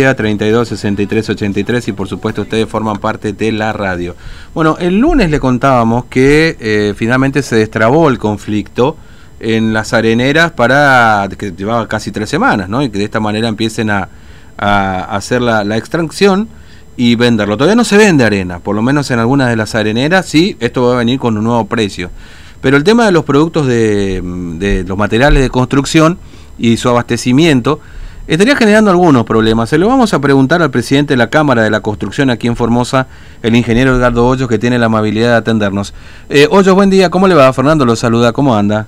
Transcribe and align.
32 0.00 0.68
63 0.68 1.30
83 1.30 1.88
y 1.88 1.92
por 1.92 2.06
supuesto 2.06 2.42
ustedes 2.42 2.68
forman 2.68 2.98
parte 2.98 3.32
de 3.32 3.50
la 3.50 3.72
radio. 3.72 4.14
Bueno, 4.54 4.76
el 4.78 5.00
lunes 5.00 5.28
le 5.28 5.40
contábamos 5.40 6.04
que 6.04 6.56
eh, 6.60 6.94
finalmente 6.96 7.42
se 7.42 7.56
destrabó 7.56 8.08
el 8.08 8.16
conflicto 8.16 8.96
en 9.40 9.72
las 9.72 9.92
areneras 9.92 10.52
para 10.52 11.28
que 11.36 11.50
llevaba 11.50 11.88
casi 11.88 12.12
tres 12.12 12.30
semanas, 12.30 12.68
¿no? 12.68 12.80
Y 12.80 12.90
que 12.90 12.98
de 12.98 13.06
esta 13.06 13.18
manera 13.18 13.48
empiecen 13.48 13.90
a, 13.90 14.08
hacer 14.56 15.42
la, 15.42 15.76
extracción 15.76 16.48
y 16.96 17.16
venderlo. 17.16 17.56
Todavía 17.56 17.74
no 17.74 17.82
se 17.82 17.96
vende 17.96 18.22
arena, 18.22 18.60
por 18.60 18.76
lo 18.76 18.82
menos 18.82 19.10
en 19.10 19.18
algunas 19.18 19.48
de 19.48 19.56
las 19.56 19.74
areneras, 19.74 20.26
sí, 20.26 20.56
esto 20.60 20.84
va 20.84 20.94
a 20.94 20.98
venir 20.98 21.18
con 21.18 21.36
un 21.36 21.42
nuevo 21.42 21.64
precio. 21.64 22.12
Pero 22.60 22.76
el 22.76 22.84
tema 22.84 23.04
de 23.04 23.10
los 23.10 23.24
productos 23.24 23.66
de, 23.66 24.22
de 24.22 24.84
los 24.84 24.96
materiales 24.96 25.42
de 25.42 25.50
construcción 25.50 26.20
y 26.56 26.76
su 26.76 26.88
abastecimiento 26.88 27.80
estaría 28.28 28.54
generando 28.54 28.90
algunos 28.90 29.24
problemas. 29.24 29.70
Se 29.70 29.78
lo 29.78 29.88
vamos 29.88 30.12
a 30.14 30.20
preguntar 30.20 30.62
al 30.62 30.70
presidente 30.70 31.14
de 31.14 31.18
la 31.18 31.30
Cámara 31.30 31.62
de 31.62 31.70
la 31.70 31.80
Construcción 31.80 32.30
aquí 32.30 32.46
en 32.46 32.56
Formosa, 32.56 33.06
el 33.42 33.56
ingeniero 33.56 33.96
Edgardo 33.96 34.26
Hoyos, 34.26 34.48
que 34.48 34.58
tiene 34.58 34.78
la 34.78 34.86
amabilidad 34.86 35.30
de 35.30 35.36
atendernos. 35.36 35.94
Eh, 36.28 36.46
Hoyos, 36.50 36.74
buen 36.74 36.90
día, 36.90 37.10
¿cómo 37.10 37.26
le 37.26 37.34
va? 37.34 37.52
Fernando 37.52 37.84
lo 37.84 37.96
saluda, 37.96 38.32
¿cómo 38.32 38.54
anda? 38.54 38.86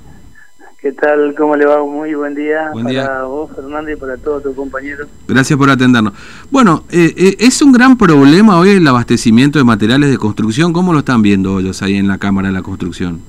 ¿Qué 0.81 0.93
tal? 0.93 1.35
¿Cómo 1.37 1.57
le 1.57 1.67
va? 1.67 1.85
Muy 1.85 2.15
buen 2.15 2.35
día 2.35 2.71
para 2.73 3.25
vos, 3.25 3.51
Fernando, 3.55 3.91
y 3.91 3.97
para 3.97 4.17
todos 4.17 4.43
tus 4.43 4.55
compañeros. 4.55 5.09
Gracias 5.29 5.59
por 5.59 5.69
atendernos. 5.69 6.15
Bueno, 6.51 6.85
eh, 6.91 7.13
eh, 7.17 7.37
es 7.39 7.61
un 7.61 7.73
gran 7.73 7.99
problema 7.99 8.59
hoy 8.59 8.71
el 8.71 8.87
abastecimiento 8.87 9.59
de 9.59 9.65
materiales 9.65 10.11
de 10.11 10.17
construcción. 10.17 10.73
¿Cómo 10.73 10.95
lo 10.95 11.01
están 11.01 11.21
viendo, 11.21 11.55
Hoyos, 11.55 11.83
ahí 11.83 11.97
en 11.97 12.09
la 12.09 12.17
Cámara 12.17 12.49
de 12.49 12.55
la 12.55 12.63
Construcción? 12.63 13.21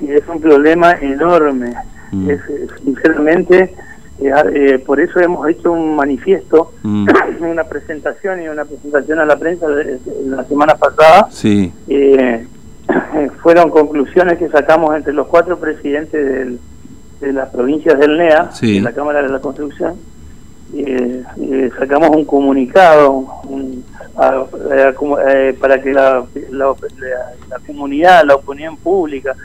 Es 0.00 0.22
un 0.28 0.40
problema 0.40 0.92
enorme. 0.92 1.74
Mm. 2.12 2.30
Es, 2.30 2.40
sinceramente, 2.84 3.74
eh, 4.20 4.78
por 4.84 5.00
eso 5.00 5.20
hemos 5.20 5.48
hecho 5.48 5.72
un 5.72 5.96
manifiesto, 5.96 6.72
mm. 6.82 7.08
una 7.40 7.64
presentación 7.64 8.42
y 8.42 8.48
una 8.48 8.64
presentación 8.64 9.18
a 9.18 9.24
la 9.24 9.36
prensa 9.36 9.66
la 10.26 10.44
semana 10.44 10.74
pasada. 10.74 11.28
Sí. 11.30 11.72
Eh, 11.88 12.46
fueron 13.42 13.70
conclusiones 13.70 14.38
que 14.38 14.48
sacamos 14.48 14.94
entre 14.94 15.12
los 15.12 15.26
cuatro 15.26 15.58
presidentes 15.58 16.58
de 17.20 17.32
las 17.32 17.48
provincias 17.50 17.98
del 17.98 18.18
NEA, 18.18 18.50
de 18.60 18.80
la 18.80 18.92
Cámara 18.92 19.22
de 19.22 19.28
la 19.28 19.40
Construcción. 19.40 19.94
Eh, 20.74 21.22
sacamos 21.78 22.10
un 22.10 22.24
comunicado 22.24 23.26
para 24.16 25.82
que 25.82 25.92
la, 25.92 26.24
la 26.50 27.58
comunidad, 27.66 28.24
la 28.24 28.36
opinión 28.36 28.76
pública 28.78 29.36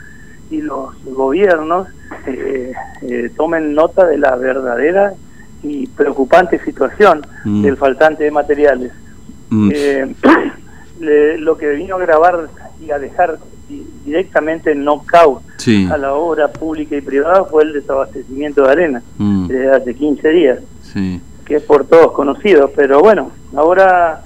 y 0.50 0.62
los 0.62 0.94
gobiernos 1.04 1.88
eh, 2.26 2.72
eh, 3.02 3.30
tomen 3.36 3.74
nota 3.74 4.06
de 4.06 4.18
la 4.18 4.36
verdadera 4.36 5.14
y 5.62 5.86
preocupante 5.88 6.58
situación 6.64 7.26
mm. 7.44 7.62
del 7.62 7.76
faltante 7.76 8.24
de 8.24 8.30
materiales. 8.30 8.92
Mm. 9.50 9.70
Eh, 9.74 10.14
lo 11.38 11.56
que 11.56 11.70
vino 11.70 11.96
a 11.96 11.98
grabar 11.98 12.48
y 12.84 12.90
a 12.90 12.98
dejar 12.98 13.38
directamente 14.04 14.72
en 14.72 14.84
knockout 14.84 15.42
a 15.90 15.98
la 15.98 16.14
obra 16.14 16.48
pública 16.48 16.96
y 16.96 17.02
privada 17.02 17.44
fue 17.44 17.64
el 17.64 17.74
desabastecimiento 17.74 18.62
de 18.62 18.70
arena 18.70 19.02
mm. 19.18 19.46
desde 19.48 19.70
hace 19.70 19.94
15 19.94 20.28
días, 20.30 20.58
que 21.44 21.56
es 21.56 21.62
por 21.62 21.84
todos 21.84 22.12
conocido. 22.12 22.70
Pero 22.74 23.00
bueno, 23.00 23.30
ahora 23.54 24.22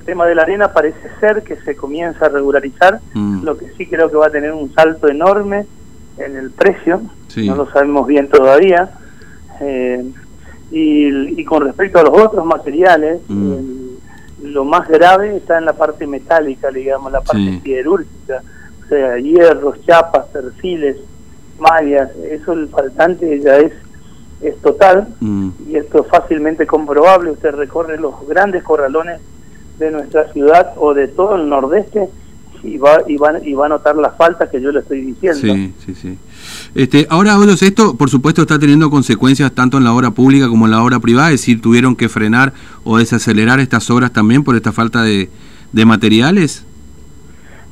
el 0.00 0.06
tema 0.06 0.26
de 0.26 0.34
la 0.34 0.42
arena 0.42 0.72
parece 0.72 1.10
ser 1.20 1.42
que 1.42 1.56
se 1.56 1.76
comienza 1.76 2.26
a 2.26 2.28
regularizar, 2.30 3.00
lo 3.14 3.56
que 3.56 3.70
sí 3.76 3.86
creo 3.86 4.10
que 4.10 4.16
va 4.16 4.26
a 4.26 4.30
tener 4.30 4.52
un 4.52 4.72
salto 4.72 5.08
enorme 5.08 5.66
en 6.16 6.36
el 6.36 6.50
precio, 6.50 7.02
no 7.36 7.54
lo 7.54 7.70
sabemos 7.70 8.06
bien 8.06 8.28
todavía. 8.28 8.90
Eh, 9.60 10.02
y, 10.70 11.44
con 11.44 11.64
respecto 11.64 11.98
a 11.98 12.04
los 12.04 12.16
otros 12.16 12.46
materiales, 12.46 13.20
mm. 13.28 13.56
lo 14.44 14.64
más 14.64 14.88
grave 14.88 15.36
está 15.36 15.58
en 15.58 15.66
la 15.66 15.74
parte 15.74 16.06
metálica, 16.06 16.70
digamos, 16.70 17.12
la 17.12 17.20
parte 17.20 17.60
siderúrgica, 17.62 18.42
o 18.84 18.88
sea, 18.88 19.18
hierros, 19.18 19.84
chapas, 19.84 20.26
perfiles, 20.26 20.96
mallas, 21.58 22.10
eso 22.30 22.52
el 22.54 22.68
faltante 22.68 23.40
ya 23.40 23.58
es 23.58 23.72
es 24.40 24.56
total 24.62 25.08
mm. 25.20 25.50
y 25.68 25.76
esto 25.76 26.00
es 26.00 26.06
fácilmente 26.06 26.66
comprobable. 26.66 27.32
Usted 27.32 27.50
recorre 27.50 27.98
los 27.98 28.26
grandes 28.26 28.62
corralones 28.62 29.20
de 29.80 29.90
nuestra 29.90 30.32
ciudad 30.32 30.74
o 30.76 30.94
de 30.94 31.08
todo 31.08 31.34
el 31.34 31.48
nordeste 31.48 32.08
y 32.62 32.76
va, 32.76 32.98
y 33.08 33.16
va, 33.16 33.40
y 33.42 33.54
va 33.54 33.66
a 33.66 33.68
notar 33.70 33.96
la 33.96 34.10
falta 34.10 34.48
que 34.50 34.60
yo 34.60 34.70
le 34.70 34.80
estoy 34.80 35.00
diciendo. 35.00 35.40
Sí, 35.40 35.74
sí, 35.84 35.94
sí. 35.94 36.18
Este, 36.74 37.06
ahora, 37.08 37.36
esto 37.60 37.96
por 37.96 38.10
supuesto 38.10 38.42
está 38.42 38.58
teniendo 38.58 38.90
consecuencias 38.90 39.50
tanto 39.52 39.78
en 39.78 39.84
la 39.84 39.94
obra 39.94 40.10
pública 40.10 40.48
como 40.48 40.66
en 40.66 40.72
la 40.72 40.82
obra 40.84 41.00
privada, 41.00 41.28
es 41.30 41.40
decir, 41.40 41.62
tuvieron 41.62 41.96
que 41.96 42.08
frenar 42.08 42.52
o 42.84 42.98
desacelerar 42.98 43.60
estas 43.60 43.90
obras 43.90 44.12
también 44.12 44.44
por 44.44 44.56
esta 44.56 44.72
falta 44.72 45.02
de, 45.02 45.30
de 45.72 45.84
materiales. 45.84 46.64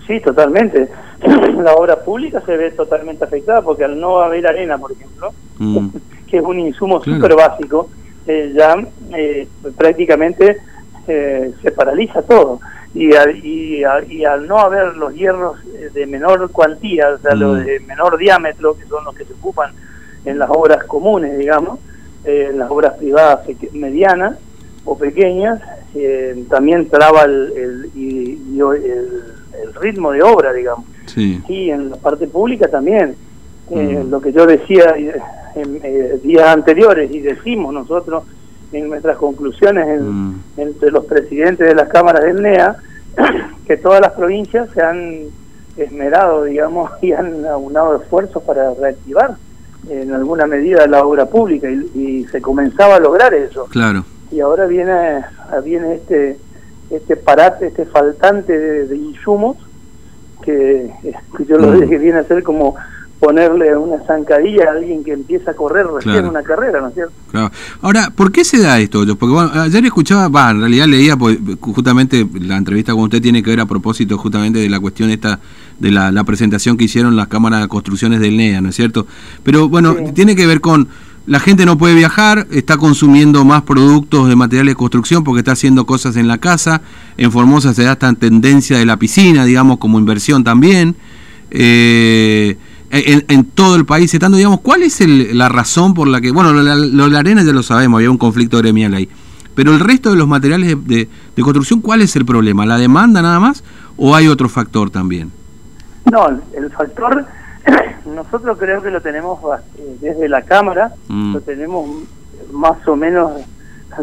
Sí, 0.07 0.21
totalmente. 0.21 0.89
la 1.63 1.75
obra 1.75 2.03
pública 2.03 2.41
se 2.47 2.57
ve 2.57 2.71
totalmente 2.71 3.25
afectada 3.25 3.63
porque 3.63 3.85
al 3.85 4.01
no 4.01 4.21
haber 4.21 4.47
arena, 4.47 4.79
por 4.79 4.93
ejemplo, 4.93 5.33
mm. 5.59 5.89
que 6.27 6.39
es 6.39 6.43
un 6.43 6.59
insumo 6.59 7.03
súper 7.05 7.35
básico, 7.35 7.91
eh, 8.27 8.53
ya 8.57 8.77
eh, 9.17 9.49
prácticamente 9.77 10.59
eh, 11.09 11.53
se 11.63 11.71
paraliza 11.73 12.23
todo 12.23 12.61
y 12.95 13.15
al, 13.15 13.45
y, 13.45 13.85
al 14.25 14.47
no 14.47 14.59
haber 14.59 14.97
los 14.97 15.15
hierros 15.15 15.59
eh, 15.67 15.91
de 15.93 16.07
menor 16.07 16.51
cuantía, 16.51 17.11
o 17.11 17.19
sea, 17.19 17.35
los 17.35 17.59
mm. 17.59 17.65
de 17.65 17.81
menor 17.81 18.17
diámetro, 18.17 18.77
que 18.77 18.85
son 18.87 19.05
los 19.05 19.15
que 19.15 19.25
se 19.25 19.35
ocupan 19.35 19.73
en 20.25 20.39
las 20.39 20.49
obras 20.51 20.85
comunes, 20.85 21.39
digamos, 21.39 21.79
eh, 22.25 22.49
en 22.51 22.59
las 22.59 22.71
obras 22.71 22.95
privadas 22.95 23.41
medianas 23.73 24.39
o 24.85 24.97
pequeñas, 24.97 25.61
eh, 25.95 26.45
también 26.49 26.89
traba 26.89 27.25
el, 27.25 27.53
el, 27.57 27.91
el, 28.57 29.75
ritmo 29.81 30.13
de 30.13 30.23
obra, 30.23 30.53
digamos. 30.53 30.85
Sí. 31.07 31.43
y 31.49 31.71
en 31.71 31.91
la 31.91 31.97
parte 31.97 32.27
pública 32.27 32.69
también. 32.69 33.17
Mm. 33.71 34.11
Lo 34.11 34.21
que 34.21 34.33
yo 34.33 34.47
decía 34.47 34.95
en 35.55 36.23
días 36.23 36.47
anteriores 36.49 37.11
y 37.11 37.21
decimos 37.21 37.73
nosotros 37.73 38.25
en 38.73 38.89
nuestras 38.89 39.17
conclusiones 39.17 40.01
mm. 40.01 40.35
entre 40.57 40.91
los 40.91 41.05
presidentes 41.07 41.67
de 41.67 41.75
las 41.75 41.89
cámaras 41.89 42.25
del 42.25 42.43
NEA, 42.43 42.77
que 43.67 43.77
todas 43.77 44.01
las 44.01 44.13
provincias 44.13 44.69
se 44.75 44.83
han 44.83 45.23
esmerado, 45.77 46.45
digamos, 46.45 46.91
y 47.03 47.13
han 47.13 47.47
aunado 47.47 47.97
esfuerzos 47.97 48.43
para 48.43 48.75
reactivar 48.75 49.37
en 49.89 50.13
alguna 50.13 50.47
medida 50.47 50.87
la 50.87 51.05
obra 51.05 51.27
pública 51.27 51.71
y, 51.71 52.25
se 52.31 52.41
comenzaba 52.43 52.97
a 52.97 53.01
lograr 53.01 53.33
eso. 53.33 53.67
Claro. 53.67 54.05
Y 54.31 54.41
ahora 54.41 54.67
viene 54.67 55.25
viene 55.65 55.95
este 55.95 56.37
este 56.91 57.17
parate, 57.17 57.69
este 57.69 57.85
faltante 57.87 58.59
de, 58.59 58.97
insumos 58.97 59.57
que, 60.43 60.91
yo 61.47 61.59
lo 61.59 61.69
mm. 61.69 61.89
que 61.89 61.99
viene 61.99 62.19
a 62.19 62.25
ser 62.25 62.43
como 62.43 62.77
ponerle 63.19 63.77
una 63.77 63.97
zancadilla 64.07 64.69
a 64.69 64.73
alguien 64.73 65.03
que 65.03 65.13
empieza 65.13 65.51
a 65.51 65.55
correr 65.55 65.87
recién 65.87 66.27
una 66.27 66.43
carrera, 66.43 66.81
¿no 66.81 66.89
es 66.89 66.95
cierto? 66.95 67.13
Claro. 67.31 67.51
Ahora, 67.83 68.11
¿por 68.15 68.31
qué 68.31 68.45
se 68.45 68.59
da 68.59 68.79
esto? 68.79 69.05
Porque 69.17 69.35
bueno, 69.35 69.51
ayer 69.55 69.85
escuchaba, 69.85 70.29
va, 70.29 70.51
en 70.51 70.61
realidad 70.61 70.87
leía, 70.87 71.17
pues, 71.17 71.39
justamente 71.61 72.27
la 72.41 72.57
entrevista 72.57 72.93
con 72.93 73.03
usted 73.03 73.21
tiene 73.21 73.43
que 73.43 73.51
ver 73.51 73.61
a 73.61 73.67
propósito 73.67 74.17
justamente 74.19 74.61
de 74.61 74.69
la 74.69 74.79
cuestión 74.79 75.11
esta, 75.11 75.41
de 75.81 75.91
la, 75.91 76.25
presentación 76.25 76.77
que 76.77 76.85
hicieron 76.85 77.17
las 77.17 77.27
cámaras 77.29 77.63
de 77.63 77.69
construcciones 77.69 78.21
del 78.21 78.37
NEA, 78.37 78.61
¿no 78.61 78.69
es 78.69 78.77
cierto? 78.77 79.07
Pero 79.43 79.69
bueno, 79.69 79.97
tiene 80.15 80.37
que 80.37 80.47
ver 80.47 80.61
con... 80.61 80.89
La 81.27 81.41
gente 81.41 81.67
no 81.67 81.77
puede 81.77 81.95
viajar, 81.95 82.47
está 82.51 82.79
consumiendo 82.79 83.45
más 83.45 83.61
productos 83.61 84.31
de 84.31 84.37
materiales 84.37 84.73
de 84.73 84.77
construcción 84.77 85.25
porque 85.25 85.41
está 85.41 85.53
haciendo 85.53 85.85
cosas 85.85 86.17
en 86.17 86.27
la 86.27 86.39
casa. 86.39 86.81
En 87.19 87.31
Formosa 87.31 87.75
se 87.75 87.83
da 87.83 87.93
esta 87.93 88.11
tendencia 88.15 88.79
de 88.79 88.87
la 88.87 88.97
piscina, 88.97 89.45
digamos, 89.45 89.77
como 89.77 89.99
inversión 89.99 90.43
también. 90.43 90.97
Eh, 91.51 92.57
en, 92.91 93.45
todo 93.45 93.77
el 93.77 93.85
país 93.85 94.13
estando, 94.13 94.37
digamos, 94.37 94.61
¿cuál 94.61 94.83
es 94.83 95.01
la 95.35 95.49
razón 95.49 95.95
por 95.95 96.09
la 96.09 96.21
que, 96.21 96.31
bueno, 96.31 96.53
lo, 96.53 96.65
de 96.65 97.11
la 97.11 97.19
arena 97.19 97.43
ya 97.43 97.53
lo 97.53 97.63
sabemos, 97.63 97.99
había 97.99 98.11
un 98.11 98.19
conflicto 98.19 98.59
gremial 98.59 98.95
ahí, 98.95 99.09
pero 99.55 99.73
el 99.73 99.81
resto 99.81 100.11
de 100.11 100.17
los 100.17 100.29
materiales 100.29 100.77
de, 100.87 101.09
construcción, 101.43 101.81
¿cuál 101.81 102.01
es 102.03 102.15
el 102.17 102.25
problema? 102.25 102.65
¿La 102.65 102.79
demanda 102.79 103.23
nada 103.23 103.41
más 103.41 103.65
o 103.97 104.15
hay 104.15 104.29
otro 104.29 104.49
factor 104.49 104.91
también? 104.91 105.33
No, 106.11 106.29
el 106.55 106.71
factor, 106.71 107.27
nosotros 108.07 108.57
creo 108.59 108.83
que 108.83 108.91
lo 108.91 109.01
tenemos 109.01 109.39
eh, 109.77 109.97
desde 110.01 110.29
la 110.29 110.43
Cámara, 110.43 110.93
mm. 111.09 111.35
lo 111.35 111.41
tenemos 111.41 111.91
más 112.53 112.87
o 112.87 112.97
menos 112.97 113.33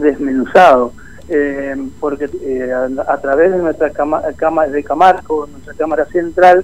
desmenuzado. 0.02 0.94
Eh, 1.28 1.76
porque 2.00 2.30
eh, 2.44 2.72
a, 3.08 3.18
través 3.18 3.52
de 3.52 3.58
nuestra 3.58 3.90
cámara 3.90 4.70
de 4.70 4.84
Camargo, 4.84 5.48
nuestra 5.48 5.74
cámara 5.74 6.06
central, 6.06 6.64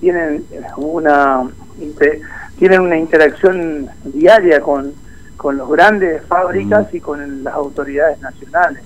tienen 0.00 0.44
una 0.76 1.42
tienen 2.58 2.80
una 2.80 2.96
interacción 2.96 3.88
diaria 4.04 4.60
con, 4.60 4.92
con 5.36 5.56
los 5.56 5.68
grandes 5.70 6.22
fábricas 6.26 6.92
y 6.94 7.00
con 7.00 7.44
las 7.44 7.54
autoridades 7.54 8.20
nacionales. 8.20 8.82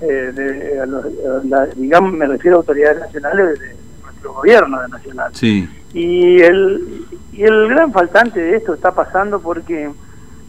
Eh, 0.00 0.32
de, 0.34 1.68
digamos, 1.76 2.12
me 2.12 2.26
refiero 2.26 2.56
a 2.56 2.60
autoridades 2.60 3.00
nacionales 3.00 3.58
de 3.60 3.76
nuestro 4.02 4.32
gobierno 4.34 4.80
de 4.82 4.88
nacional. 4.88 5.30
Sí. 5.34 5.68
Y 5.94 6.40
el, 6.40 7.04
y 7.32 7.42
el 7.44 7.68
gran 7.68 7.92
faltante 7.92 8.40
de 8.40 8.56
esto 8.56 8.74
está 8.74 8.92
pasando 8.92 9.40
porque 9.40 9.90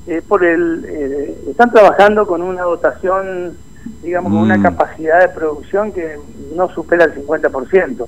eh, 0.07 0.21
por 0.27 0.44
el, 0.44 0.85
eh, 0.88 1.38
están 1.50 1.71
trabajando 1.71 2.25
con 2.25 2.41
una 2.41 2.63
dotación 2.63 3.56
digamos, 4.01 4.31
con 4.31 4.41
una 4.41 4.57
Mm. 4.57 4.63
capacidad 4.63 5.19
de 5.19 5.27
producción 5.30 5.91
que 5.91 6.18
no 6.56 6.69
supera 6.69 7.03
el 7.06 7.13
50%. 7.15 8.07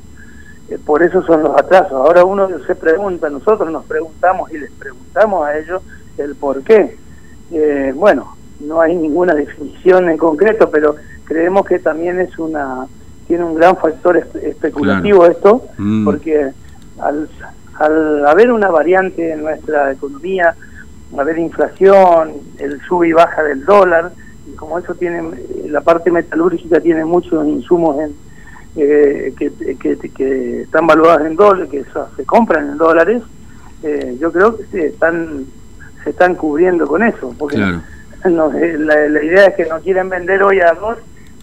Eh, 0.70 0.78
por 0.84 1.04
eso 1.04 1.22
son 1.24 1.44
los 1.44 1.56
atrasos. 1.58 1.94
Ahora 1.94 2.24
uno 2.26 2.48
se 2.66 2.76
pregunta, 2.76 3.30
nosotros 3.30 3.72
nos 3.72 3.86
preguntamos 3.86 4.52
y 4.52 4.58
les 4.58 4.72
preguntamos 4.72 5.46
a 5.48 5.58
ellos 5.58 5.82
el 6.18 6.36
por 6.36 6.62
qué. 6.64 6.98
Eh, 7.52 7.94
bueno, 7.96 8.36
no 8.62 8.82
hay 8.82 8.96
ninguna 8.96 9.34
definición 9.36 10.10
en 10.10 10.18
concreto, 10.18 10.70
pero 10.72 10.96
creemos 11.26 11.66
que 11.66 11.80
también 11.80 12.20
es 12.20 12.38
una 12.40 12.88
tiene 13.28 13.44
un 13.44 13.56
gran 13.56 13.76
factor 13.76 14.18
espe- 14.18 14.44
especulativo 14.44 15.26
esto, 15.26 15.64
Mm. 15.80 16.06
porque 16.06 16.52
al, 17.00 17.28
al 17.80 18.26
haber 18.28 18.52
una 18.52 18.70
variante 18.70 19.32
en 19.32 19.42
nuestra 19.42 19.92
economía, 19.92 20.56
haber 21.18 21.40
inflación, 21.40 22.34
el 22.60 22.80
sube 22.82 23.08
y 23.08 23.14
baja 23.14 23.42
del 23.42 23.66
dólar, 23.66 24.12
y 24.48 24.56
como 24.56 24.78
eso 24.78 24.94
tiene, 24.94 25.24
la 25.70 25.82
parte 25.82 26.12
metalúrgica 26.12 26.80
tiene 26.80 27.04
muchos 27.04 27.46
insumos 27.48 28.00
en, 28.00 28.16
eh, 28.76 29.34
que, 29.38 29.52
que, 29.78 29.98
que 29.98 30.62
están 30.64 30.86
valuados 30.88 31.26
en 31.26 31.36
dólares, 31.36 31.70
que 31.70 31.86
se 32.16 32.26
compran 32.26 32.70
en 32.72 32.78
dólares, 32.78 33.22
eh, 33.84 34.18
yo 34.20 34.32
creo 34.32 34.58
que 34.58 34.66
se 34.66 34.88
están, 34.88 35.46
se 36.04 36.10
están 36.10 36.36
cubriendo 36.36 36.88
con 36.88 37.04
eso, 37.04 37.34
porque 37.38 37.56
Claro. 37.58 37.82
no, 38.30 38.52
eh, 38.54 38.78
la, 38.78 39.08
la 39.08 39.24
idea 39.24 39.46
es 39.46 39.56
que 39.56 39.66
no 39.66 39.80
quieren 39.80 40.10
vender 40.10 40.42
hoy 40.44 40.60
arroz 40.60 40.98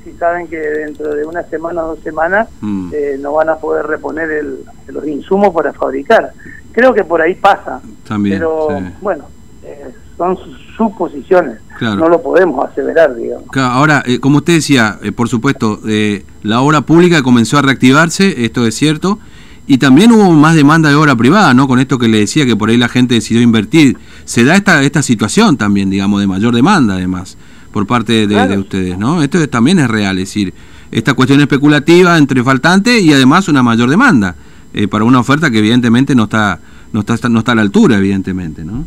si 0.05 0.11
saben 0.15 0.49
que 0.49 0.59
dentro 0.59 1.15
de 1.15 1.25
una 1.25 1.45
semana 1.45 1.85
o 1.85 1.89
dos 1.95 2.01
semanas 2.01 2.49
Mm. 2.61 2.91
eh, 2.93 3.17
no 3.21 3.35
van 3.35 3.49
a 3.51 3.57
poder 3.57 3.87
reponer 3.87 4.31
el, 4.33 4.59
los 4.89 5.07
insumos 5.07 5.55
para 5.55 5.73
fabricar. 5.73 6.33
Creo 6.73 6.93
que 6.93 7.05
por 7.05 7.23
ahí 7.23 7.35
pasa, 7.37 7.81
También. 8.09 8.39
pero 8.39 8.69
sí. 8.77 8.85
bueno, 9.01 9.25
eh, 9.65 9.91
son 10.17 10.37
sus 10.39 10.72
suposiciones, 10.77 11.59
Claro. 11.79 11.97
no 11.97 12.09
lo 12.09 12.23
podemos 12.23 12.65
aseverar, 12.69 13.15
digamos. 13.17 13.45
Claro, 13.51 13.69
Ahora, 13.73 14.03
eh, 14.07 14.19
como 14.21 14.39
usted 14.39 14.55
decía, 14.55 14.99
eh, 15.03 15.13
por 15.13 15.29
supuesto, 15.29 15.81
eh, 15.87 16.25
la 16.43 16.61
obra 16.61 16.81
pública 16.83 17.23
comenzó 17.23 17.59
a 17.59 17.63
reactivarse, 17.63 18.45
esto 18.45 18.67
es 18.67 18.75
cierto, 18.75 19.19
y 19.67 19.79
también 19.79 20.11
hubo 20.13 20.31
más 20.33 20.55
demanda 20.57 20.89
de 20.89 20.97
obra 20.97 21.15
privada, 21.17 21.55
¿no? 21.55 21.69
Con 21.69 21.79
esto 21.79 21.99
que 21.99 22.09
le 22.09 22.19
decía 22.19 22.45
que 22.47 22.57
por 22.57 22.71
ahí 22.71 22.77
la 22.77 22.89
gente 22.89 23.15
decidió 23.15 23.41
invertir. 23.43 23.97
Se 24.25 24.45
da 24.45 24.57
esta, 24.57 24.83
esta 24.83 25.03
situación 25.03 25.57
también, 25.57 25.89
digamos, 25.91 26.21
de 26.21 26.27
mayor 26.27 26.55
demanda, 26.55 26.95
además, 26.95 27.37
por 27.73 27.87
parte 27.87 28.27
de, 28.27 28.59
ustedes, 28.59 28.99
¿no? 28.99 29.23
Esto 29.23 29.39
es- 29.39 29.49
también 29.51 29.79
es 29.79 29.89
real, 29.89 30.19
es 30.19 30.29
decir, 30.29 30.53
esta 30.91 31.15
cuestión 31.15 31.41
especulativa 31.41 32.19
entre 32.19 32.43
faltante 32.45 33.01
y 33.01 33.13
además 33.13 33.49
una 33.49 33.63
mayor 33.63 33.89
demanda 33.89 34.35
eh, 34.75 34.89
para 34.89 35.05
una 35.05 35.21
oferta 35.21 35.51
que 35.51 35.59
evidentemente 35.59 36.15
no 36.15 36.25
está, 36.25 36.59
no 36.93 37.01
está, 37.01 37.29
no 37.29 37.39
está 37.39 37.53
a 37.53 37.55
la 37.55 37.63
altura, 37.63 37.97
evidentemente, 37.99 38.65
¿no? 38.65 38.85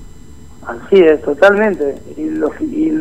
Así 0.68 1.00
es, 1.00 1.22
totalmente. 1.22 1.96
Y, 2.18 2.30
los- 2.30 2.60
y 2.62 2.92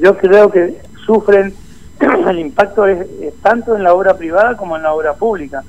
yo 0.00 0.16
creo 0.16 0.50
que 0.50 0.76
sufren, 1.06 1.52
el 2.28 2.38
impacto 2.38 2.86
es, 2.86 3.06
es 3.20 3.34
tanto 3.42 3.76
en 3.76 3.82
la 3.82 3.92
obra 3.94 4.14
privada 4.16 4.56
como 4.56 4.76
en 4.76 4.82
la 4.82 4.92
obra 4.94 5.14
pública. 5.14 5.62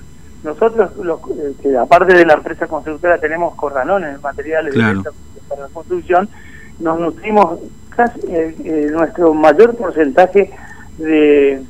Nosotros, 0.43 0.95
los, 0.97 1.19
eh, 1.37 1.53
que 1.61 1.77
aparte 1.77 2.13
de 2.13 2.25
la 2.25 2.33
empresa 2.33 2.67
constructora, 2.67 3.17
tenemos 3.19 3.53
corralones, 3.55 4.21
materiales 4.21 4.73
de 4.73 4.79
Claro. 4.79 5.03
para 5.47 5.61
la 5.63 5.67
construcción, 5.67 6.29
nos 6.79 6.99
nutrimos 6.99 7.59
casi 7.89 8.19
eh, 8.29 8.55
eh, 8.63 8.87
nuestro 8.91 9.33
mayor 9.33 9.75
porcentaje 9.75 10.49
de, 10.97 11.61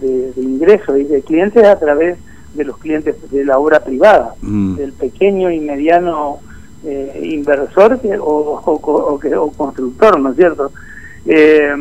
de, 0.00 0.32
de 0.32 0.42
ingresos 0.42 0.98
y 0.98 1.04
de 1.04 1.22
clientes 1.22 1.64
a 1.64 1.78
través 1.78 2.18
de 2.54 2.64
los 2.64 2.76
clientes 2.78 3.14
de 3.30 3.44
la 3.44 3.58
obra 3.58 3.80
privada 3.80 4.34
Mm. 4.42 4.76
del 4.76 4.92
pequeño 4.92 5.50
y 5.50 5.60
mediano 5.60 6.38
eh, 6.84 7.20
inversor 7.32 8.00
que, 8.00 8.16
o, 8.18 8.24
o, 8.24 8.72
o 8.72 9.18
que- 9.18 9.34
o 9.36 9.50
constructor, 9.50 10.18
¿no 10.20 10.30
es 10.30 10.36
cierto? 10.36 10.70
Eh, 11.26 11.72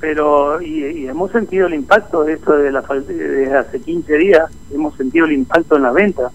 pero 0.00 0.60
y, 0.60 0.84
y 0.84 1.08
hemos 1.08 1.32
sentido 1.32 1.66
el 1.66 1.74
impacto 1.74 2.22
de 2.24 2.34
esto 2.34 2.52
de 2.56 2.70
la 2.70 2.82
desde 2.82 3.54
hace 3.56 3.80
15 3.80 4.14
días, 4.18 4.50
hemos 4.72 4.94
sentido 4.96 5.24
el 5.26 5.32
impacto 5.32 5.76
en 5.76 5.82
la 5.82 5.92
venta, 5.92 6.30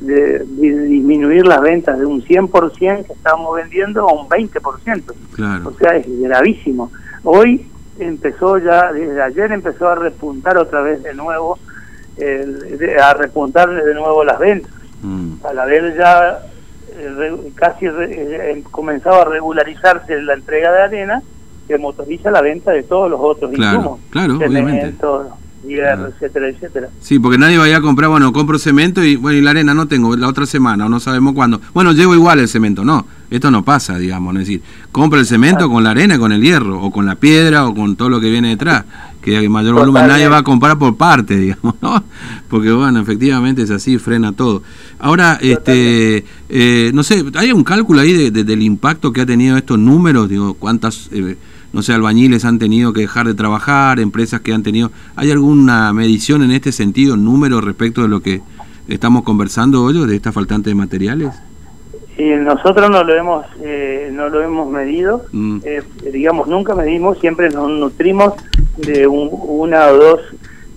de, 0.00 0.40
de 0.40 0.78
disminuir 0.86 1.46
las 1.46 1.60
ventas 1.62 1.98
de 1.98 2.04
un 2.04 2.20
100% 2.22 3.06
que 3.06 3.12
estábamos 3.12 3.54
vendiendo 3.56 4.06
a 4.08 4.12
un 4.12 4.28
20%. 4.28 5.02
Claro. 5.34 5.68
O 5.68 5.72
sea, 5.78 5.96
es 5.96 6.06
gravísimo. 6.20 6.90
Hoy 7.22 7.66
empezó 7.98 8.58
ya, 8.58 8.92
desde 8.92 9.22
ayer 9.22 9.52
empezó 9.52 9.88
a 9.88 9.94
repuntar 9.94 10.58
otra 10.58 10.82
vez 10.82 11.02
de 11.02 11.14
nuevo, 11.14 11.58
de- 12.16 12.96
a 13.00 13.14
repuntar 13.14 13.70
de 13.72 13.94
nuevo 13.94 14.24
las 14.24 14.38
ventas. 14.38 14.70
Mm. 15.02 15.34
Al 15.44 15.58
haber 15.60 15.96
ya 15.96 16.30
eh, 16.30 16.53
casi 17.54 17.88
re- 17.88 18.52
eh, 18.52 18.62
comenzado 18.70 19.22
a 19.22 19.24
regularizarse 19.24 20.20
la 20.22 20.34
entrega 20.34 20.72
de 20.72 20.82
arena, 20.82 21.22
que 21.66 21.78
motoriza 21.78 22.30
la 22.30 22.42
venta 22.42 22.72
de 22.72 22.82
todos 22.82 23.10
los 23.10 23.20
otros 23.22 23.50
Claro, 23.52 23.76
insumos. 23.78 24.00
claro, 24.10 24.36
obviamente. 24.36 24.80
Cemento, 24.80 25.36
hierro, 25.66 25.96
Claro. 25.96 26.08
etcétera, 26.08 26.48
etcétera. 26.48 26.88
Sí, 27.00 27.18
porque 27.18 27.38
nadie 27.38 27.56
vaya 27.58 27.78
a 27.78 27.80
comprar, 27.80 28.10
bueno, 28.10 28.32
compro 28.32 28.58
cemento 28.58 29.02
y 29.02 29.16
bueno, 29.16 29.38
y 29.38 29.42
la 29.42 29.50
arena 29.52 29.72
no 29.72 29.88
tengo, 29.88 30.14
la 30.16 30.28
otra 30.28 30.44
semana, 30.46 30.84
o 30.86 30.88
no 30.90 31.00
sabemos 31.00 31.32
cuándo. 31.34 31.60
Bueno, 31.72 31.92
llevo 31.92 32.14
igual 32.14 32.38
el 32.40 32.48
cemento, 32.48 32.84
no, 32.84 33.06
esto 33.36 33.50
no 33.50 33.64
pasa, 33.64 33.98
digamos, 33.98 34.34
es 34.34 34.40
decir, 34.40 34.62
compra 34.92 35.20
el 35.20 35.26
cemento 35.26 35.68
con 35.68 35.82
la 35.84 35.90
arena, 35.90 36.16
y 36.16 36.18
con 36.18 36.32
el 36.32 36.40
hierro, 36.42 36.80
o 36.82 36.90
con 36.90 37.06
la 37.06 37.14
piedra, 37.16 37.66
o 37.66 37.74
con 37.74 37.96
todo 37.96 38.08
lo 38.10 38.20
que 38.20 38.30
viene 38.30 38.48
detrás, 38.50 38.84
que 39.22 39.36
hay 39.36 39.48
mayor 39.48 39.74
volumen, 39.74 40.02
Totalmente. 40.02 40.12
nadie 40.14 40.28
va 40.28 40.38
a 40.38 40.42
comprar 40.42 40.78
por 40.78 40.96
parte, 40.96 41.36
digamos, 41.38 41.74
¿no? 41.80 42.02
Porque 42.48 42.70
bueno, 42.72 43.00
efectivamente 43.00 43.62
es 43.62 43.70
así, 43.70 43.98
frena 43.98 44.32
todo. 44.32 44.62
Ahora, 44.98 45.38
este, 45.40 46.24
eh, 46.48 46.90
no 46.94 47.02
sé, 47.02 47.24
¿hay 47.34 47.52
un 47.52 47.64
cálculo 47.64 48.00
ahí 48.00 48.12
de- 48.12 48.30
de- 48.30 48.44
del 48.44 48.62
impacto 48.62 49.12
que 49.12 49.20
ha 49.22 49.26
tenido 49.26 49.56
estos 49.56 49.78
números? 49.78 50.28
Digo, 50.28 50.54
¿cuántas... 50.54 51.08
eh, 51.12 51.36
no 51.72 51.82
sé, 51.82 51.92
albañiles 51.92 52.44
han 52.44 52.60
tenido 52.60 52.92
que 52.92 53.00
dejar 53.00 53.26
de 53.26 53.34
trabajar, 53.34 53.98
empresas 53.98 54.40
que 54.42 54.52
han 54.52 54.62
tenido... 54.62 54.92
¿Hay 55.16 55.32
alguna 55.32 55.92
medición 55.92 56.42
en 56.44 56.52
este 56.52 56.70
sentido, 56.70 57.16
número 57.16 57.60
respecto 57.60 58.02
de 58.02 58.08
lo 58.08 58.20
que 58.20 58.42
estamos 58.86 59.24
conversando 59.24 59.82
hoy, 59.82 60.06
de 60.06 60.14
esta 60.14 60.30
faltante 60.30 60.70
de 60.70 60.76
materiales? 60.76 61.30
Y 62.16 62.30
nosotros 62.36 62.88
no 62.90 63.02
lo 63.02 63.14
hemos 63.14 63.44
eh, 63.62 64.08
no 64.12 64.28
lo 64.28 64.40
hemos 64.42 64.68
medido, 64.70 65.24
Mm. 65.32 65.58
eh, 65.64 65.82
digamos 66.12 66.46
nunca 66.46 66.74
medimos, 66.74 67.18
siempre 67.18 67.50
nos 67.50 67.68
nutrimos 67.70 68.34
de 68.76 69.06
un- 69.06 69.30
una 69.32 69.88
o 69.88 69.96
dos 69.96 70.20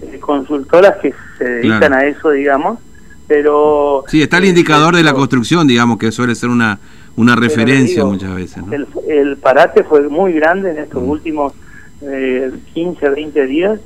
eh, 0.01 0.19
consultoras 0.19 0.95
que 1.01 1.13
se 1.38 1.44
dedican 1.44 1.80
Claro. 1.89 1.95
a 1.95 2.06
eso, 2.06 2.30
digamos, 2.31 2.80
pero 3.28 4.04
Sí, 4.07 4.22
está 4.22 4.38
el 4.38 4.45
eh, 4.45 4.50
indicador 4.50 4.95
de 4.95 5.04
la 5.04 5.13
construcción, 5.13 5.68
digamos, 5.68 5.98
que 6.00 6.12
suele 6.12 6.34
ser 6.36 6.50
una, 6.50 6.80
una 7.16 7.36
referencia 7.36 7.98
digo, 8.04 8.12
muchas 8.12 8.36
veces, 8.36 8.66
¿no? 8.66 8.74
El, 8.74 8.88
el 9.07 9.38
parate 9.38 9.84
fue 9.84 10.07
muy 10.10 10.34
grande 10.34 10.72
en 10.72 10.78
estos 10.80 11.04
Mm. 11.04 11.10
últimos 11.10 11.54
eh, 12.01 12.51
15, 12.74 13.10
20 13.10 13.45
días. 13.48 13.80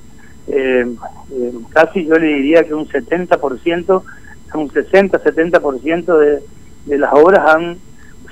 Eh, 0.48 0.86
eh, 1.32 1.52
casi 1.70 2.06
yo 2.06 2.16
le 2.16 2.28
diría 2.28 2.64
que 2.66 2.74
un 2.74 2.86
70%, 2.88 4.04
un 4.54 4.70
60-70% 4.70 6.18
de, 6.18 6.40
de 6.86 6.98
las 6.98 7.14
obras 7.14 7.48
han, 7.56 7.78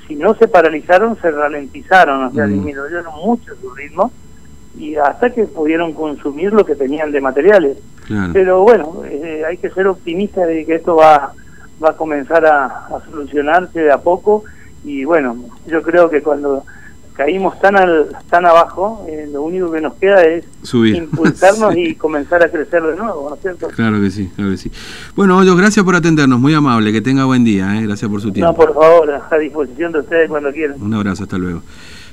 si 0.07 0.15
no 0.15 0.33
se 0.35 0.47
paralizaron, 0.47 1.17
se 1.21 1.29
ralentizaron, 1.31 2.23
o 2.25 2.31
sea, 2.31 2.45
Mm. 2.47 2.53
disminuyeron 2.53 3.13
mucho 3.23 3.53
su 3.61 3.73
ritmo 3.75 4.11
y 4.77 4.95
hasta 4.95 5.29
que 5.31 5.43
pudieron 5.45 5.93
consumir 5.93 6.53
lo 6.53 6.65
que 6.65 6.75
tenían 6.75 7.11
de 7.11 7.21
materiales. 7.21 7.77
Claro. 8.07 8.33
Pero 8.33 8.61
bueno, 8.63 9.03
eh, 9.05 9.43
hay 9.47 9.57
que 9.57 9.69
ser 9.69 9.87
optimista 9.87 10.45
de 10.45 10.65
que 10.65 10.75
esto 10.75 10.95
va, 10.95 11.33
va 11.83 11.89
a 11.91 11.97
comenzar 11.97 12.45
a, 12.45 12.65
a 12.65 13.01
solucionarse 13.09 13.79
de 13.81 13.91
a 13.91 13.99
poco 13.99 14.43
y 14.83 15.03
bueno, 15.05 15.35
yo 15.67 15.81
creo 15.83 16.09
que 16.09 16.21
cuando 16.23 16.63
caímos 17.19 17.59
tan 17.59 17.75
al, 17.75 18.07
tan 18.29 18.45
abajo, 18.45 19.05
eh, 19.09 19.27
lo 19.29 19.41
único 19.41 19.69
que 19.69 19.81
nos 19.81 19.95
queda 19.95 20.23
es 20.23 20.45
Subir. 20.63 20.95
impulsarnos 20.95 21.73
Sí. 21.75 21.87
y 21.89 21.95
comenzar 21.95 22.41
a 22.41 22.49
crecer 22.49 22.81
de 22.81 22.95
nuevo, 22.95 23.27
¿no 23.29 23.35
es 23.35 23.41
cierto? 23.41 23.67
Claro 23.67 23.99
que 23.99 24.09
sí, 24.09 24.31
claro 24.37 24.51
que 24.51 24.57
sí. 24.57 24.71
Bueno, 25.17 25.37
Hoyos, 25.37 25.57
gracias 25.57 25.83
por 25.83 25.97
atendernos, 25.97 26.39
muy 26.39 26.53
amable, 26.53 26.93
que 26.93 27.01
tenga 27.01 27.25
buen 27.25 27.43
día, 27.43 27.75
¿eh? 27.77 27.83
gracias 27.85 28.09
por 28.09 28.21
su 28.21 28.31
tiempo. 28.31 28.49
No, 28.53 28.55
por 28.57 28.73
favor, 28.73 29.21
a 29.29 29.37
disposición 29.37 29.91
de 29.91 29.99
ustedes 29.99 30.29
cuando 30.29 30.49
quieran. 30.53 30.81
Un 30.81 30.93
abrazo, 30.93 31.23
hasta 31.23 31.37
luego. 31.37 31.61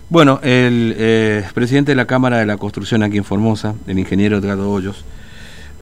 Bueno, 0.09 0.41
el 0.43 0.93
eh, 0.99 1.45
presidente 1.55 1.93
de 1.93 1.97
la 1.97 2.07
Cámara 2.07 2.39
de 2.39 2.47
la 2.47 2.57
Construcción 2.57 3.05
aquí 3.05 3.17
en 3.17 3.25
Formosa, 3.25 3.77
el 3.87 4.01
ingeniero 4.01 4.39
Edgardo 4.39 4.73
Hoyos, 4.73 5.05